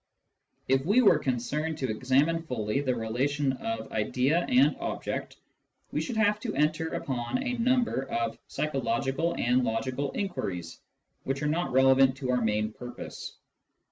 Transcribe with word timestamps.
If 0.67 0.83
we 0.83 1.03
were 1.03 1.19
concerned 1.19 1.77
to 1.77 1.91
examine 1.91 2.41
fully 2.41 2.81
the 2.81 2.95
relation 2.95 3.53
of 3.53 3.91
idea 3.91 4.47
and 4.49 4.75
object, 4.79 5.37
we 5.91 6.01
should 6.01 6.17
have 6.17 6.39
to 6.39 6.55
enter 6.55 6.87
upon 6.95 7.43
a 7.43 7.59
number 7.59 8.05
of 8.09 8.39
psychological 8.47 9.35
and 9.37 9.63
logical 9.63 10.09
inquiries, 10.15 10.79
which 11.23 11.43
are 11.43 11.47
not 11.47 11.71
relevant 11.71 12.17
to 12.17 12.31
our 12.31 12.41
main 12.41 12.71
purpose. 12.73 13.37